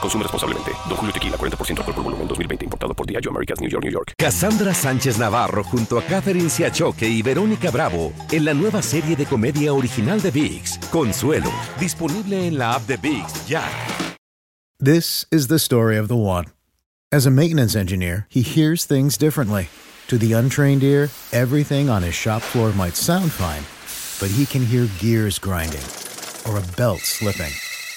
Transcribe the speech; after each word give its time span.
Consume 0.00 0.22
responsablemente. 0.22 0.72
Don 0.88 0.96
Julio 0.96 1.12
Tequila, 1.12 1.36
40% 1.36 1.78
alcohol 1.78 1.94
por 1.94 2.04
volumen, 2.04 2.28
2020. 2.28 2.64
Importado 2.64 2.94
por 2.94 3.06
Diageo 3.06 3.30
Americas, 3.30 3.60
New 3.60 3.70
York, 3.70 3.84
New 3.84 3.92
York. 3.92 4.12
Cassandra 4.18 4.74
Sánchez 4.74 5.18
Navarro 5.18 5.62
junto 5.64 5.98
a 5.98 6.02
Catherine 6.02 6.50
Siachoque 6.50 7.08
y 7.08 7.22
Verónica 7.22 7.70
Bravo 7.70 8.12
en 8.30 8.44
la 8.44 8.54
nueva 8.54 8.82
serie 8.82 9.16
de 9.16 9.26
comedia 9.26 9.72
original 9.72 10.20
de 10.20 10.30
VIX, 10.30 10.78
Consuelo. 10.90 11.50
Disponible 11.78 12.46
en 12.46 12.58
la 12.58 12.74
app 12.74 12.86
de 12.86 12.96
VIX, 12.96 13.46
ya. 13.46 13.62
This 14.78 15.26
is 15.30 15.48
the 15.48 15.58
story 15.58 15.96
of 15.96 16.08
the 16.08 16.16
one. 16.16 16.46
As 17.10 17.24
a 17.24 17.30
maintenance 17.30 17.74
engineer, 17.74 18.26
he 18.28 18.42
hears 18.42 18.84
things 18.84 19.16
differently. 19.16 19.68
To 20.08 20.18
the 20.18 20.34
untrained 20.34 20.82
ear, 20.82 21.08
everything 21.32 21.88
on 21.88 22.02
his 22.02 22.14
shop 22.14 22.42
floor 22.42 22.72
might 22.72 22.94
sound 22.94 23.32
fine, 23.32 23.64
but 24.20 24.30
he 24.36 24.44
can 24.44 24.64
hear 24.64 24.86
gears 24.98 25.38
grinding 25.38 25.82
or 26.46 26.58
a 26.58 26.76
belt 26.76 27.00
slipping. 27.00 27.52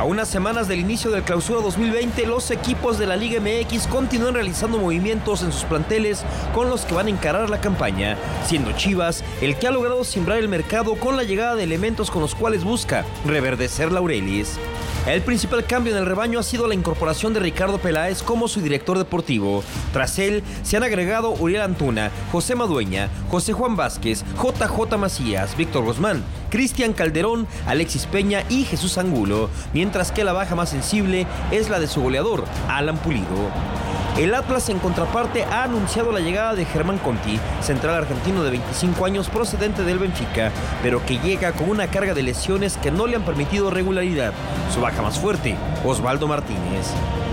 A 0.00 0.04
unas 0.04 0.28
semanas 0.28 0.66
del 0.66 0.80
inicio 0.80 1.10
del 1.10 1.24
clausura 1.24 1.60
2020, 1.60 2.24
los 2.24 2.50
equipos 2.50 2.98
de 2.98 3.04
la 3.04 3.16
Liga 3.16 3.38
MX 3.38 3.86
continúan 3.86 4.32
realizando 4.32 4.78
movimientos 4.78 5.42
en 5.42 5.52
sus 5.52 5.64
planteles 5.64 6.24
con 6.54 6.70
los 6.70 6.86
que 6.86 6.94
van 6.94 7.08
a 7.08 7.10
encarar 7.10 7.50
la 7.50 7.60
campaña, 7.60 8.16
siendo 8.46 8.72
Chivas 8.72 9.22
el 9.42 9.56
que 9.56 9.68
ha 9.68 9.70
logrado 9.70 10.02
simbrar 10.04 10.38
el 10.38 10.48
mercado 10.48 10.94
con 10.94 11.18
la 11.18 11.22
llegada 11.22 11.54
de 11.54 11.64
elementos 11.64 12.10
con 12.10 12.22
los 12.22 12.34
cuales 12.34 12.64
busca 12.64 13.04
reverdecer 13.26 13.92
Laurelis. 13.92 14.58
El 15.06 15.22
principal 15.22 15.64
cambio 15.64 15.92
en 15.92 15.98
el 15.98 16.06
rebaño 16.06 16.38
ha 16.38 16.42
sido 16.42 16.68
la 16.68 16.74
incorporación 16.74 17.32
de 17.32 17.40
Ricardo 17.40 17.78
Peláez 17.78 18.22
como 18.22 18.48
su 18.48 18.60
director 18.60 18.98
deportivo. 18.98 19.64
Tras 19.94 20.18
él 20.18 20.42
se 20.62 20.76
han 20.76 20.82
agregado 20.82 21.30
Uriel 21.30 21.62
Antuna, 21.62 22.10
José 22.30 22.54
Madueña, 22.54 23.08
José 23.30 23.54
Juan 23.54 23.76
Vázquez, 23.76 24.24
JJ 24.36 24.98
Macías, 24.98 25.56
Víctor 25.56 25.84
Guzmán, 25.84 26.22
Cristian 26.50 26.92
Calderón, 26.92 27.46
Alexis 27.66 28.04
Peña 28.06 28.44
y 28.50 28.64
Jesús 28.64 28.98
Angulo, 28.98 29.48
mientras 29.72 30.12
que 30.12 30.22
la 30.22 30.34
baja 30.34 30.54
más 30.54 30.68
sensible 30.68 31.26
es 31.50 31.70
la 31.70 31.80
de 31.80 31.88
su 31.88 32.02
goleador, 32.02 32.44
Alan 32.68 32.98
Pulido. 32.98 33.89
El 34.18 34.34
Atlas 34.34 34.68
en 34.68 34.78
contraparte 34.78 35.44
ha 35.44 35.62
anunciado 35.62 36.12
la 36.12 36.20
llegada 36.20 36.54
de 36.54 36.66
Germán 36.66 36.98
Conti, 36.98 37.38
central 37.62 37.94
argentino 37.94 38.42
de 38.42 38.50
25 38.50 39.06
años 39.06 39.30
procedente 39.30 39.82
del 39.82 39.98
Benfica, 39.98 40.52
pero 40.82 41.04
que 41.06 41.18
llega 41.18 41.52
con 41.52 41.70
una 41.70 41.86
carga 41.86 42.12
de 42.12 42.22
lesiones 42.22 42.76
que 42.76 42.90
no 42.90 43.06
le 43.06 43.16
han 43.16 43.24
permitido 43.24 43.70
regularidad. 43.70 44.34
Su 44.74 44.80
baja 44.80 45.00
más 45.00 45.18
fuerte, 45.18 45.56
Osvaldo 45.84 46.26
Martínez. 46.26 46.88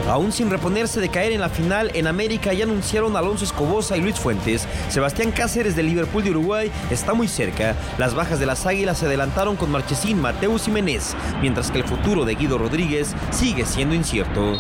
Aún 0.08 0.32
sin 0.32 0.50
reponerse 0.50 1.02
de 1.02 1.10
caer 1.10 1.34
en 1.34 1.42
la 1.42 1.50
final, 1.50 1.92
en 1.94 2.08
América 2.08 2.54
ya 2.54 2.64
anunciaron 2.64 3.18
Alonso 3.18 3.44
Escobosa 3.44 3.98
y 3.98 4.02
Luis 4.02 4.18
Fuentes. 4.18 4.66
Sebastián 4.88 5.32
Cáceres 5.32 5.76
del 5.76 5.88
Liverpool 5.88 6.24
de 6.24 6.30
Uruguay 6.30 6.72
está 6.90 7.14
muy 7.14 7.28
cerca. 7.28 7.76
Las 7.98 8.14
bajas 8.14 8.40
de 8.40 8.46
las 8.46 8.66
Águilas 8.66 9.00
se 9.00 9.08
adelantaron 9.08 9.58
con 9.58 9.72
Marchesín, 9.72 10.22
Mateus 10.22 10.70
y 10.70 10.72
Menés, 10.72 11.18
mientras 11.42 11.70
que 11.70 11.80
el 11.80 11.84
futuro 11.84 12.24
de 12.24 12.36
Guido 12.36 12.58
Rodríguez 12.58 13.14
sigue 13.32 13.66
siendo 13.66 13.96
incierto. 13.96 14.60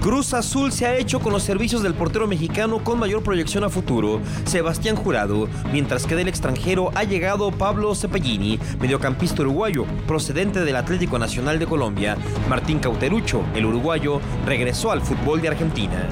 Cruz 0.00 0.32
Azul 0.32 0.72
se 0.72 0.86
ha 0.86 0.96
hecho 0.96 1.20
con 1.20 1.30
los 1.30 1.42
servicios 1.42 1.82
del 1.82 1.92
portero 1.92 2.26
mexicano 2.26 2.82
con 2.82 2.98
mayor 2.98 3.22
proyección 3.22 3.64
a 3.64 3.68
futuro, 3.68 4.22
Sebastián 4.46 4.96
Jurado, 4.96 5.46
mientras 5.72 6.06
que 6.06 6.16
del 6.16 6.26
extranjero 6.26 6.90
ha 6.94 7.04
llegado 7.04 7.50
Pablo 7.52 7.94
Cepellini, 7.94 8.58
mediocampista 8.80 9.42
uruguayo, 9.42 9.84
procedente 10.06 10.64
del 10.64 10.76
Atlético 10.76 11.18
Nacional 11.18 11.58
de 11.58 11.66
Colombia. 11.66 12.16
Martín 12.48 12.78
Cauterucho, 12.78 13.44
el 13.54 13.66
uruguayo, 13.66 14.22
regresó 14.46 14.90
al 14.90 15.02
fútbol 15.02 15.42
de 15.42 15.48
Argentina. 15.48 16.08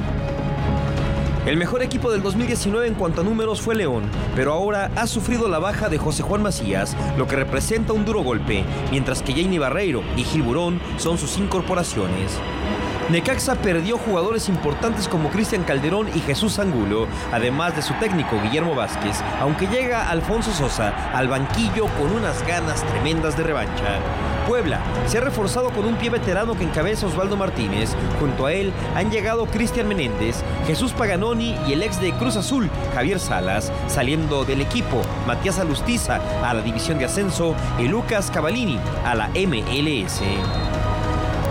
El 1.47 1.56
mejor 1.56 1.82
equipo 1.82 2.10
del 2.10 2.22
2019 2.22 2.88
en 2.88 2.94
cuanto 2.94 3.22
a 3.22 3.25
números 3.25 3.62
fue 3.62 3.75
León, 3.75 4.03
pero 4.37 4.53
ahora 4.53 4.91
ha 4.97 5.06
sufrido 5.06 5.48
la 5.48 5.59
baja 5.59 5.88
de 5.88 5.97
José 5.97 6.22
Juan 6.22 6.43
Macías, 6.43 6.94
lo 7.16 7.27
que 7.27 7.37
representa 7.37 7.94
un 7.94 8.04
duro 8.04 8.22
golpe, 8.22 8.65
mientras 8.91 9.22
que 9.22 9.32
Jamie 9.32 9.59
Barreiro 9.59 10.03
y 10.15 10.25
Gil 10.25 10.43
Burón 10.43 10.78
son 10.98 11.16
sus 11.16 11.38
incorporaciones. 11.38 12.38
Necaxa 13.10 13.54
perdió 13.54 13.96
jugadores 13.96 14.50
importantes 14.50 15.08
como 15.08 15.30
Cristian 15.30 15.64
Calderón 15.64 16.08
y 16.14 16.20
Jesús 16.20 16.58
Angulo, 16.58 17.06
además 17.32 17.74
de 17.74 17.80
su 17.80 17.94
técnico 17.94 18.38
Guillermo 18.42 18.74
Vázquez, 18.74 19.22
aunque 19.41 19.66
llega 19.66 20.10
Alfonso 20.10 20.52
Sosa 20.52 20.92
al 21.14 21.26
banquillo 21.26 21.86
con 21.98 22.12
unas 22.12 22.47
ganas 22.47 22.84
tremendas 22.84 23.34
de 23.38 23.44
revancha. 23.44 23.98
Puebla 24.47 24.80
se 25.06 25.16
ha 25.16 25.20
reforzado 25.22 25.70
con 25.70 25.86
un 25.86 25.97
pie 25.97 26.10
veterano 26.10 26.54
que 26.54 26.64
encabeza 26.64 27.06
Osvaldo 27.06 27.38
Martínez. 27.38 27.94
Junto 28.20 28.44
a 28.44 28.52
él 28.52 28.74
han 28.94 29.10
llegado 29.10 29.47
Cristian 29.47 29.88
Menéndez, 29.88 30.42
Jesús 30.66 30.92
Paganoni 30.92 31.56
y 31.66 31.72
el 31.72 31.82
ex 31.82 31.98
de 32.02 32.12
Cruz 32.12 32.36
Azul, 32.36 32.68
Javier 32.94 33.20
Salas, 33.20 33.72
saliendo 33.86 34.44
del 34.44 34.60
equipo 34.60 35.00
Matías 35.26 35.58
Alustiza 35.58 36.20
a 36.44 36.52
la 36.52 36.60
división 36.60 36.98
de 36.98 37.06
ascenso 37.06 37.54
y 37.78 37.88
Lucas 37.88 38.30
Cavallini 38.30 38.78
a 39.06 39.14
la 39.14 39.28
MLS. 39.28 40.20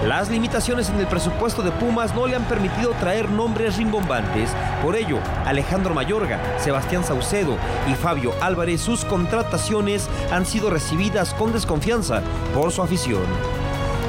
Las 0.08 0.30
limitaciones 0.30 0.90
en 0.90 1.02
el 1.02 1.08
presupuesto 1.08 1.62
de 1.62 1.72
Pumas 1.72 2.16
no 2.16 2.28
le 2.28 2.38
han 2.38 2.46
permitido 2.46 2.92
traer 2.92 3.30
nombres 3.30 3.76
rimbombantes. 3.76 4.50
Por 4.82 4.96
ello, 4.96 5.20
Alejandro 5.46 5.94
Mayorga, 5.94 6.40
Sebastián 6.60 7.04
Saucedo 7.04 7.58
y 7.92 7.94
Fabio 7.94 8.32
Álvarez, 8.40 8.80
sus 8.80 9.04
contrataciones 9.04 10.08
han 10.32 10.46
sido 10.46 10.70
recibidas 10.70 11.34
con 11.34 11.52
desconfianza 11.52 12.22
por 12.54 12.72
su 12.72 12.82
afición. 12.82 13.57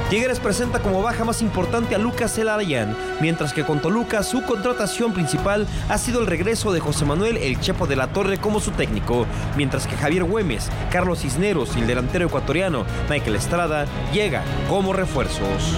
Tigres 0.09 0.39
presenta 0.39 0.79
como 0.79 1.03
baja 1.03 1.23
más 1.23 1.43
importante 1.43 1.93
a 1.93 1.99
Lucas 1.99 2.35
Elarayán, 2.39 2.97
mientras 3.21 3.53
que 3.53 3.63
con 3.63 3.79
Toluca 3.79 4.23
su 4.23 4.41
contratación 4.41 5.13
principal 5.13 5.67
ha 5.87 5.99
sido 5.99 6.21
el 6.21 6.25
regreso 6.25 6.73
de 6.73 6.79
José 6.79 7.05
Manuel 7.05 7.37
El 7.37 7.59
Chepo 7.59 7.85
de 7.85 7.95
la 7.95 8.07
Torre 8.07 8.39
como 8.39 8.59
su 8.59 8.71
técnico, 8.71 9.27
mientras 9.55 9.85
que 9.85 9.95
Javier 9.95 10.23
Güemes, 10.23 10.71
Carlos 10.91 11.19
Cisneros 11.19 11.77
y 11.77 11.81
el 11.81 11.87
delantero 11.87 12.25
ecuatoriano 12.25 12.85
Michael 13.07 13.35
Estrada 13.35 13.85
llega 14.11 14.41
como 14.67 14.93
refuerzos. 14.93 15.77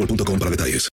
boostmobile.com 0.01 0.39
para 0.39 0.51
detalles. 0.51 0.87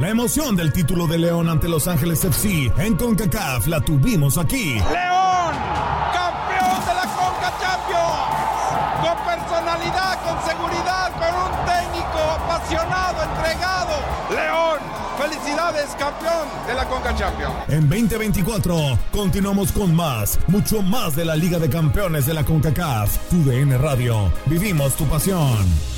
La 0.00 0.10
emoción 0.10 0.54
del 0.54 0.72
título 0.72 1.08
de 1.08 1.18
León 1.18 1.48
ante 1.48 1.68
Los 1.68 1.88
Ángeles 1.88 2.24
FC 2.24 2.72
en 2.78 2.96
CONCACAF 2.96 3.66
la 3.66 3.80
tuvimos 3.80 4.38
aquí. 4.38 4.74
¡León! 4.74 5.54
¡Campeón 6.14 6.80
de 6.86 6.94
la 6.94 7.02
CONCACAF 7.16 7.78
calidad, 9.78 10.18
con 10.24 10.36
seguridad, 10.48 11.12
con 11.12 11.34
un 11.44 11.52
técnico 11.66 12.18
apasionado, 12.18 13.22
entregado. 13.22 13.94
León, 14.30 14.78
felicidades, 15.18 15.90
campeón 15.98 16.48
de 16.66 16.74
la 16.74 16.84
Conca 16.86 17.14
Champions. 17.14 17.54
En 17.68 17.88
2024 17.88 18.98
continuamos 19.12 19.72
con 19.72 19.94
más, 19.94 20.38
mucho 20.48 20.82
más 20.82 21.14
de 21.16 21.24
la 21.24 21.36
Liga 21.36 21.58
de 21.58 21.68
Campeones 21.68 22.26
de 22.26 22.34
la 22.34 22.44
CONCACAF. 22.44 23.28
Tu 23.30 23.44
DN 23.44 23.76
Radio. 23.78 24.32
Vivimos 24.46 24.94
tu 24.94 25.04
pasión. 25.06 25.97